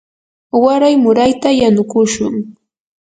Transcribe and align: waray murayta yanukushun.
waray 0.63 0.95
murayta 1.03 1.49
yanukushun. 1.59 2.33